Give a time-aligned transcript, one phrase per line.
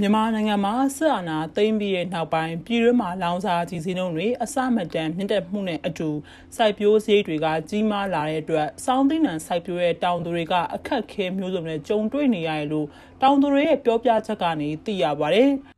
[0.00, 6.10] မြန်မာနိုင်ငံမှာစစ်အာဏာသိမ်းပြီးတဲ့နောက်ပိုင်းပြည်တွင်းမှာလောင်စာကြီးစည်းနှုန်းတွေအစမတန်မြင့်တက်မှုနဲ့အတူ
[6.56, 12.86] စိုက်ပျိုးစရိတ်တွေကကြီးမားလာတဲ့အတွက်စောင်းသိန်းနံစိုက်ပျိုးတဲ့တောင်သူတွေကအခက်ခဲမျိုးစုံနဲ့ကြုံတွေ့နေရတယ်လို့
[13.22, 15.50] တောင်သူတွေရဲ့ပြောပြချက်ကနေသိရပါတယ်။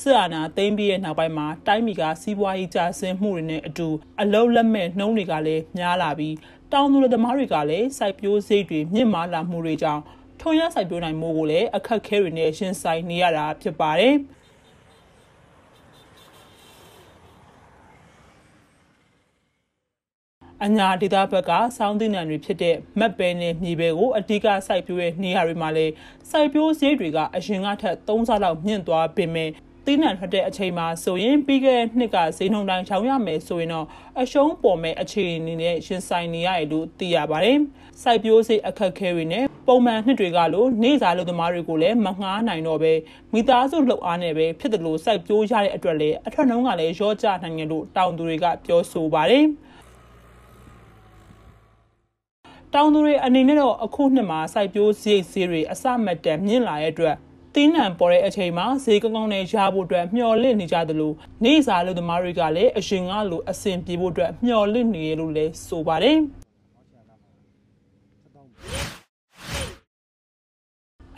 [0.00, 3.88] စစ်အာဏာသိမ်းပြီးတဲ့နောက်ပိုင်းမှာတိုင်းပြည်ကစီးပွားရေးကျဆင်းမှုတွေနဲ့အတူ
[4.22, 6.34] အလုံးလက်မဲ့နှုံးတွေကလည်းများလာပြီး
[6.72, 10.02] တောင်သူလယ်သမားတွေကလည်းစိုက်ပျိုးစိတ်တွေမြင့်မားလာမှုတွေကြောင့်
[10.40, 14.14] ထွန်ရစိုက်ပျိုးနိုင်မှုကိုလည်းအခက်အခဲတွေနဲ့ရှင်ဆိုင်နေရတာဖြစ်ပါတယ်။
[20.64, 25.92] အညာဒေတာဘက်ကစောင်းသိနံတွေဖြစ်တဲ့မက်ပဲနဲ့မြေပဲကိုအဓိကစိုက်ပျိုးတဲ့နေရာတွေမှာလည်း
[26.30, 29.50] စိုက်ပျိုးစရိတ်တွေကအရင်ကထက်3ဆလောက်မြင့်သွားပေမဲ့
[29.86, 33.86] သီးနှံထွက်တဲ့အချိန်မှာဆိုရင်ပြီးခဲ့တဲ့နှစ်ကဈေးနှုန်းတိုင်းချောင်းရမယ်ဆိုရင်တော့
[34.20, 37.58] အရှုံးပေါ်မဲ့အခြေအနေနဲ့ရှင်ဆိုင်နေရတယ်လို့သိရပါတယ်။
[38.02, 42.92] စိုက်ပျိုးစိတ်အခက်ခဲတွေနဲ့ပုံမှန်နှစ်တွေကလို့နေစားလူသမားတွေကိုလည်းမငှားနိုင်တော့ပဲ
[43.32, 49.44] မိသားစုလှုပ်အားနဲ့ပဲဖြစ်တယ်လို့စိုက်ပျိုးရတဲ့အတွက်လည်းအထက်နှုန်းကလည်းရောကျနိုင်တယ်လို့တောင်သူတွေကပြောဆိုပါတယ်။
[52.74, 57.16] တောင်သူတွေအနေနဲ့တော့အခုနှစ်မှာစိုက်ပျိုးစရိတ်ဈေးတွေအစမတန်မြင့်လာတဲ့အတွက်
[57.56, 61.12] သီးနှံပေါ်တဲ့အချိန်မှာဈေးကောင်းကောင်းနဲ့ရဖို့အတွက်မျှော်လင့်နေကြသလို
[61.44, 66.18] နေစာလူသမားတွေကလည်းအရှင်ကလိုအဆင်ပြေဖို့အတွက်မျှော်လင့်နေရလို့လည်းဆိုပါတယ်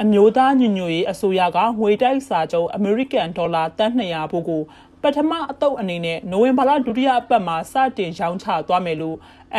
[0.03, 4.62] အမျိုးသားညီညွတ်ရေးအစိုးရကငွေတိုက်စာချုပ်အမေရိကန်ဒေါ်လာတန်း200ဖို့ကို
[5.02, 9.16] ပထမအတုပ်အနေနဲ့နိုဝင်ဘာလဒုတိယအပတ်မှာစတင်ရောင်းချသွားမယ်လို့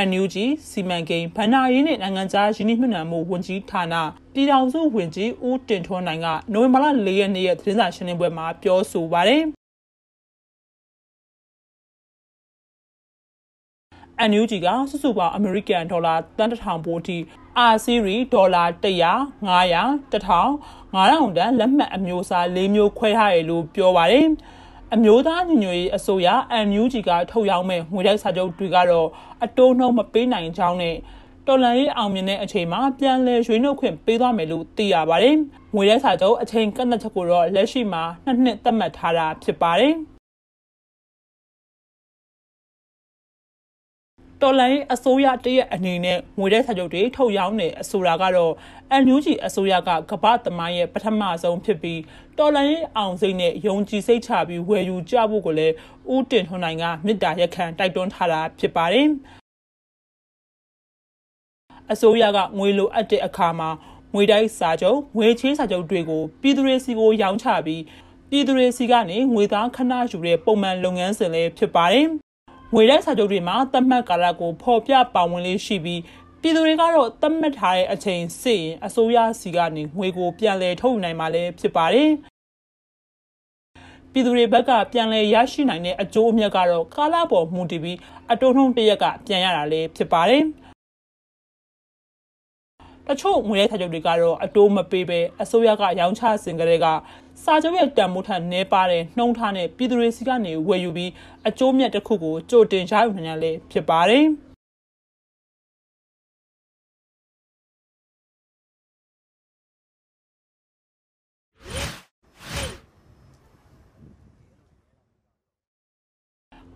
[0.07, 0.35] NUG
[0.69, 3.95] စီမံကိန်းဗန္နာရေးနဲ့နိုင်ငံခြားယင်းနှိမ့်နှံမှုဝန်ကြီးဌာန
[4.33, 9.43] ပြည်ထောင်စုဝန်ကြီးဦးတင်ထွန်းနိုင်ကနိုဝင်ဘာလ၄ရက်နေ့ရဲ့သတင်းစာရှင်းလင်းပွဲမှာပြောဆိုပါတယ်။
[14.29, 17.17] NUG ကစုစုပေါင်းအမေရိကန်ဒေါ်လာတန်တထောင်ပိုးထိ
[17.57, 18.93] အာစီရီဒေါ်လာ100
[19.47, 19.79] 900
[20.13, 20.19] 1000
[20.93, 24.27] 9000တန်လက်မှတ်အမျိုးအစား၄မျိုးခွဲထားရလို့ပြောပါတယ်။
[24.95, 26.27] အမျိုးသားညီညွတ်ရေးအစိုးရ
[26.67, 29.07] NUG ကထုတ်ရောင်းမဲ့ငွေတိုက်စာချုပ်တွေကတော့
[29.43, 30.95] အတိုးနှုန်းမပေးနိုင်ကြောင်းနဲ့
[31.47, 35.35] တော်လန်ရေးအောင်မြင်တဲ့အချိန်မှာပြန်လည်ရွေးနှုတ်ခွင့်ပေးသွားမယ်လို့သိရပါတယ်။
[35.75, 39.93] ငွေတိုက်စာချုပ်အချိန်ကန့်သတ်ချက်ကိုတော့လက်ရှိမှာနှစ်နှစ်သတ်မှတ်ထားတာဖြစ်ပါတယ်။
[44.41, 48.53] တော်လိုင်းအစိုးရတရက်အနေနဲ့ငွေတဲ့စာချုပ်တွေထုတ်ရောင်းနေအဆိုတာကတော့
[48.91, 52.01] အန်ယူဂျီအစိုးရကကမ္ဘာသမိုင်းရဲ့ပထမဆုံးဖြစ်ပြီး
[52.37, 55.75] တော်လိုင်းအောင်စိတ်နဲ့ယုံကြည်စိတ်ချပြီးဝယ်ယူကြဖို့ကိုလည်း
[56.13, 59.07] ဦးတင်ထွန်းနိုင်ကမေတ္တာရက်ခံတိုက်တွန်းထားတာဖြစ်ပါတယ်
[61.91, 63.69] အစိုးရကငွေလိုအပ်တဲ့အခါမှာ
[64.13, 67.81] ငွေတိုက်စာချုပ်ငွေချေးစာချုပ်တွေကိုပြည်သူတွေစီကိုရောင်းချပြီး
[68.29, 72.28] ပြည်သူတွေစီကနေငွေသားခဏယူတဲ့ပုံမှန်လုပ်ငန်းစဉ်လေးဖြစ်ပါတယ်
[72.73, 76.01] ငွေတဲ့စာချုပ်တွေမှာသတ်မှတ်ကာလကိုဖော်ပြပါဝင်လေးရှိပြီး
[76.41, 82.09] ပြည်သူတွေကတော့သတ်မှတ်ထားတဲ့အချိန်စစ်ရင်အစိုးရစီကနေငွေကိုပြန်လည်ထုတ်ယူနိုင်မှာလည်းဖြစ်ပါတယ်
[84.11, 87.97] ပြည်သူတွေဘက်ကပြန်လည်ရရှိနိုင်တဲ့အကျိုးအမြတ်ကတော့ကာလပေါ်မူတည်ပြီး
[88.31, 90.43] အတုံးထုံးတရက်ကပြန်ရတာလည်းဖြစ်ပါတယ်။
[93.09, 96.85] တချို့ငွေရဲစာချုပ်တွေကတော့အတိုးမပေးပဲအစိုးရကရောင်းချစဉ်ကလေးက
[97.43, 101.11] စာချုပ်ရဲ့တန်မိုးထက်နှဲပါတဲ့နှုံထားနဲ့ပြည်သူတွေစီကနေဝယ်ယူပြီး
[101.47, 104.25] အကျိုးမြတ်တစ်ခုကိုကြိုတင်ရယူနိုင်ရလဲဖြစ်ပါတယ်။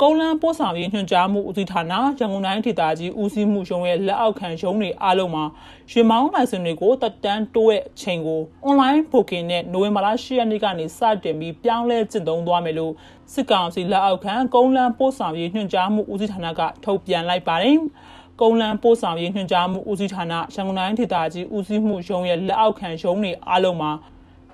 [0.05, 5.45] ကုန်းလန်းပို့ဆောင်ရေးညွှန်ကြားမှုဦးစီးဌာနရန်ကုန်တိုင်းဒေသကြီးဦးစီးမှုရုံးရဲ့လက်အောက်ခံရုံးတွေအားလုံးမှာ
[5.91, 12.93] ရေမောင်းလိုင်စင်တွေကိုတက်တန်းတိုးတဲ့အချိန်ကို online booking နဲ့နိုဝင်ဘာလ10ရက်နေ့ကနေစတင်ပြီးပြောင်းလဲကျင့်သုံးသွားမယ်လို့
[13.33, 17.77] စစ်ကောင်စီလက်အောက်ခံကုန်းလန်းပို့ဆောင်ရေးညွှန်ကြားမှုဦးစီးဌာနကထုတ်ပြန်လိုက်ပါတယ်။
[18.41, 23.91] ကုန်းလန်းပို့ဆောင်ရေးညွှန်ကြားမှုဦးစီးဌာနရန်ကုန်တိုင်းဒေသကြီးဦးစီးမှုရုံးရဲ့လက်အောက်ခံရုံးတွေအားလုံးမှာ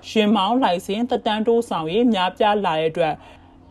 [0.08, 3.14] ရှင်မောင်းလိုင်စင်တက်တန်းတိုးဆောင်ရေးများပြားလာတဲ့အတွက်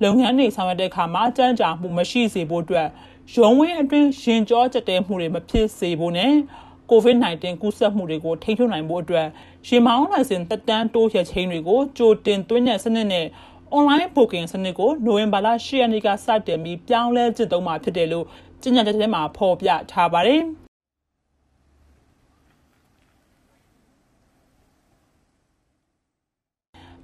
[0.03, 2.87] လုပ်ငန်းတွေဆောင်ရွက်တဲ့အခါမှာကြမ်းကြာမှုမရှိစေဖို့အတွက်
[3.33, 6.33] ရုံးဝင်းအတွင်းရင်ကြောကြက်တဲမှုတွေမဖြစ်စေဖို့နဲ့
[6.91, 9.27] COVID-19 ကူးစက်မှုတွေကိုထိန်းချုပ်နိုင်ဖို့အတွက်
[9.67, 13.25] ရေမောင်းလိုင်စင်တက်တန်းတိုးရချင်းတွေကိုကြိုတင်သွင်းတဲ့စနစ်နဲ့
[13.77, 18.25] online booking စနစ်ကိုနိုဝင်ဘာလ10ရက်နေ့ကစတင်ပြီးပြောင်းလဲကျင့်သုံးမှာဖြစ်တယ်လို့
[18.61, 20.43] ကြေညာချက်ထဲမှာဖော်ပြထားပါတယ်။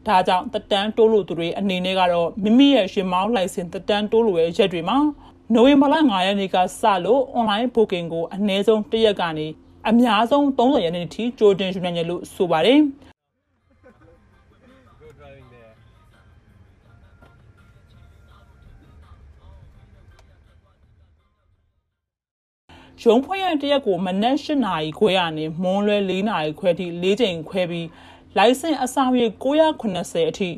[0.08, 4.98] ဒါကြောင့်တက်တန်းတိုးလို့သူတွေအနေနဲ့ကတော့မိမိရဲ့ရှင်မောင်းလိုင်စင်တက်တန်းတိုးလို့ရဲ့ရက်တွေမှာ
[5.54, 9.48] နိုဝင်ဘာလ9ရက်နေ့ကစလို့ online booking ကိုအနည်းဆုံးတစ်ရက်ကနေ
[9.90, 12.80] အများဆုံး30ရက်နေ့ထိကြိုတင်ယူနိုင်တယ်လို့ဆိုပါတယ်
[23.02, 27.88] ရရုံးဖွဲ့ရတရက်ကိုမနက်၈နာရီခွဲကနေမွန်းလွဲ၄နာရီခွဲထိ၄ချိန်ခွဲပြီး
[28.38, 30.50] လိုင်စင်အစားရ980အထိ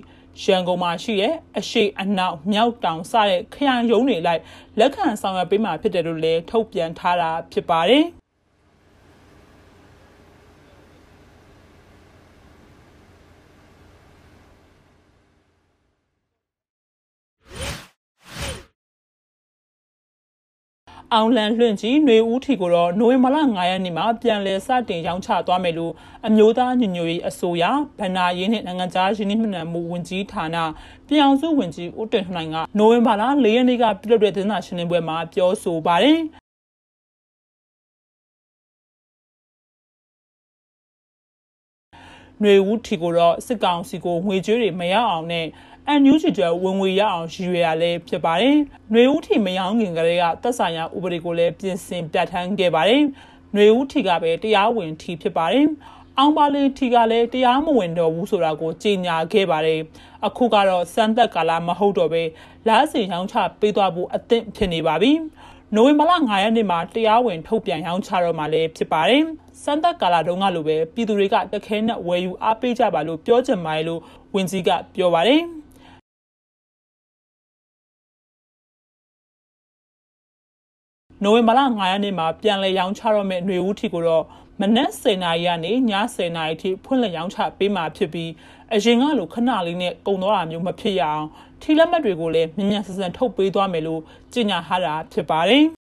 [0.44, 4.42] ရန်ကုန်မှာရှိတဲ့အရှိအနောက်မြောက်တောင်စတဲ့ခရိုင်ရုံးတွေလိုက်
[4.80, 8.06] လက်ခံဆောင်ရွက်ပေးမှာဖြစ်တယ်လို့လည်းထုတ်ပြန်ထားတာဖြစ်ပါတယ်။
[21.15, 25.93] အောင်လန်လွင့်ကြီးຫນွေဦးထီကိုတော့နိုဝင်ဘာလ9ရက်နေ့မှာပြန်လည်စတင်ရောင်းချသွားမယ်လို့
[26.27, 27.65] အမျိုးသားညီညွတ်ရေးအစိုးရ
[27.99, 30.57] ဗဏ္ဍာရေးနှင့်နိုင်ငံခြားယင်းနှိမ့်နှံမှုဝန်ကြီးဌာန
[31.07, 36.19] ပြည်အောင်စုဝန်ကြီးဦးတင်ထွန်းနိုင်ကနိုဝင်ဘာလ4ရက်နေ့ကပြုလုပ်တဲ့သတင်းစာရှင်းလင်းပွဲမှာပြောဆိုပါတယ်
[42.43, 45.47] ຫນွေဦးထီကိုတော့စစ်ကောင်စီကိုငွေကြေးတွေမရအောင်နဲ့
[45.90, 48.58] အန်ယူဂျီတဲဝင်ငွေရအောင်ရည်ရွယ်ရလဲဖြစ်ပါတယ်။
[48.94, 53.04] နှွေဦးထီမယောင်းခင်ကလေးကသက်ဆိုင်ရာဥပဒေကိုလည်းပြင်ဆင်ပြဋ္ဌာန်းခဲ့ပါတယ်။
[53.56, 55.68] နှွေဦးထီကပဲတရားဝင်ထီဖြစ်ပါတယ်။
[56.18, 59.80] အောင်ပါလီထီကလည်းတရားမဝင်တော့ဘူးဆိုတာကိုကြေညာခဲ့ပါတယ်။
[60.28, 62.24] အခုကတော့စံသက်ကာလမဟုတ်တော့ပဲ
[62.68, 65.12] လားစီရောင်းချပေးသွားဖို့အသင့်ဖြစ်နေပါပြီ။
[65.76, 69.24] နိုဝင်ဘာလ9ရက်နေ့မှာတရားဝင်ထုတ်ပြန်ရောင်းချတော့မှလည်းဖြစ်ပါတယ်။
[69.64, 74.02] စံသက်ကာလတုန်းကလိုပဲပြည်သူတွေကတခဲနဲ့ဝယ်ယူအားပေးကြပါလို့ပြောချင်ပါတယ်လို့
[74.36, 75.42] ဝန်ကြီးကပြောပါတယ်။
[81.24, 84.24] နိုဝင်ဘာလ9ရက်နေ့မှာပြန်လည်ရောင်းချတော့မယ့်ຫນွေဦးထီကိုတော့
[84.62, 88.32] မနက်10:00နာရီကနေည10:00နာရီထိဖွင့်လှစ်ရောင်းချပေးမှာဖြစ်ပြီး
[88.74, 91.26] အရင်ကလိုခဏလေးနဲ့ကုံသွားတာမျိုးမဖြစ်ရအောင်
[91.62, 94.02] ထီလက်မှတ်တွေကိုလည်းမြန်မြန်ဆန်ဆန်ထုတ်ပေးသွားမယ်လို့
[94.34, 95.77] ကြေညာထားတာဖြစ်ပါတယ်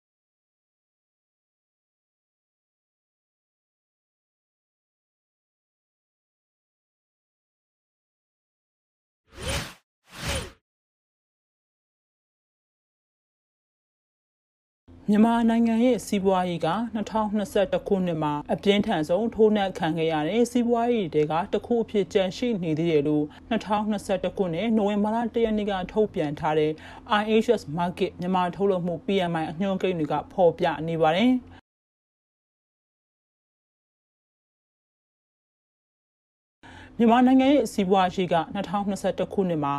[15.09, 16.69] မြန်မာနိုင်ငံရဲ့စီးပွားရေးက
[17.25, 26.71] 2021ခုနှစ်မှာအပြင်းထန်ဆုံးထိုးနှက်ခံခဲ့ရတဲ့စီးပွားရေးတွေကတခုအဖြစ်ကြန့်ရှိနေသေးတယ်လို့2021ခုနှစ်နိုဝင်ဘာလ1ရက်နေ့ကထုတ်ပြန်ထားတဲ့
[27.19, 31.31] IHS Market မြန်မာထုတ်လုပ်မှု PMI အညွှန်းကိန်းတွေကဖော်ပြနေပါတယ်။
[36.99, 39.75] မြန်မာနိုင်ငံရဲ့စီးပွားရေးက2021ခုနှစ်မှာ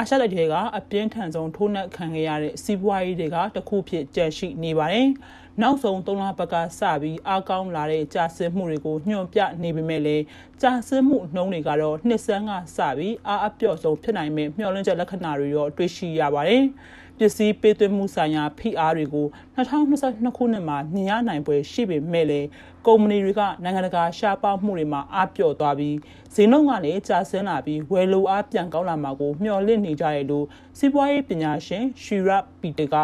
[0.00, 5.08] အာရှတိုက်တွေကအပြင်းထန်ဆုံးထိုးနှက်ခံခဲ့ရတဲ့စီးပွားရေးတွေကတခုဖြစ်ကြန့်ရှိနေပါတယ်။
[5.62, 10.24] နောက်ဆုံး၃လပတ်ကစပြီးအားကောင်းလာတဲ့ကြာဆင်းမှုတွေကိုညွှန်ပြနေပေမဲ့လည်း
[10.62, 16.62] ကြာဆင်းမှုနှုန်းတွေကတော့နှစ်ဆန်းကစပြီးအားအပြော့ဆုံးဖြစ်နိုင်မဲ့မျှော်လင့်ချက်လက္ခဏာတွေရောတွေ့ရှိရပါတယ်။
[17.18, 19.26] ပစ္စည်းပေးသွင်းမှုဆိုင်ရာဖိအားတွေကို
[19.56, 22.48] 2022ခုနှစ်မှာမြင်ရနိုင်ပွဲရှိပေမဲ့လည်း
[22.86, 25.96] ကုမ္ပဏီတွေကနိုင်ငံတကာရှားပါမှုတွေမှာအပြော့သွားပြီး
[26.34, 30.46] ဈေးနှုန်းကလည်းကျဆင်းလာပြီးဝယ်လိုအားပြန်ကောင်းလာမှာကိုမျှော်လင့်နေကြရလို့
[30.78, 32.30] စီးပွားရေးပညာရှင်ရှီရ
[32.60, 32.94] ပီတက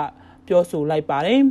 [0.47, 1.43] ပြောဆိုလိုက်ပါတယ်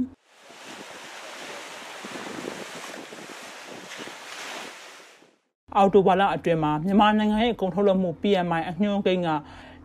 [5.78, 9.30] အော်တိုဘာလအတွင်းမှာမြန်မာနိုင်ငံရဲ့ကုန်ထုတ်လုပ်မှု PMI အညွှန်းကိန်းက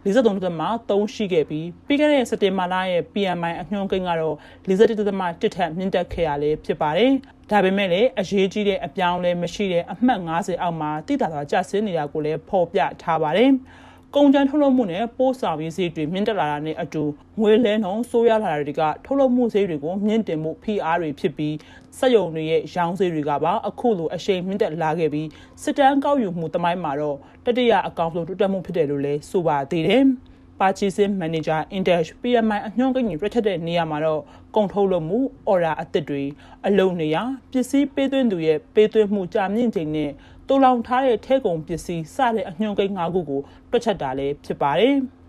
[0.05, 4.37] 43.3ရှိခဲ့ပြီးပြီးခဲ့တဲ့စက်တင်ဘာလရဲ့ PMI အညွှန်းကိန်းကတော့
[4.67, 7.11] 41.1ထက်မြင့်တက်ခဲ့ရလေဖြစ်ပါတယ်။
[7.51, 13.51] ဒါပေမဲ့လည်းအရေးကြီးတဲ့အပြောင်းလဲမရှိတဲ့အမှတ်50အောက်မှာတိတာသာကျဆင်းနေတာကိုလည်းဖော်ပြထားပါတယ်။
[14.16, 17.03] ကုန်ကျန်းထုတ်လုပ်မှုနဲ့ပို့ဆောင်ရေးဈေးတွေမြင့်တက်လာတာနဲ့အတူ
[17.41, 21.55] ငွေလဲနှုန်းဆိုးရလာတာတွေကထုတ်လုပ်မှုဈေးတွေကိုမြင့်တင်မှုဖိအားတွေဖြစ်ပြီး
[21.98, 25.29] စက်ရုံတွေရဲ့ရောင်းဈေးတွေကပါအခုလိုအရှိန်မြင့်တက်လာခဲ့ပြီး
[25.62, 30.05] စစ်တမ်းကောက်ယူမှုတမိုင်းမှာတော့တတိယအကောင့်ဆုံးတိုးတက်မှုဖြစ်တယ်လို့လည်းဆိုပါသေးတယ်။
[30.58, 34.22] Purchasing Manager Index PMI အညွှန်းကိန်းကြီးပြတ်ထက်တဲ့နေရာမှာတော့
[34.56, 35.19] ကုန်ထုတ်လုပ်မှု
[35.53, 36.22] order အသစ်တွေ
[36.67, 37.17] အလုံးနေရ
[37.53, 40.10] ပစ္စည်းပေးသွင်းသူရဲ့ပေးသွင်းမှုကြာမြင့်ချိန်နဲ့
[40.48, 44.94] တူလောင်ထားတဲ့ထဲကုန်ပစ္စည်းစတဲ့အညွှန်းကိန်း၅ခုကိုတွက်ချက်တာလည်းဖြစ်ပါတယ်။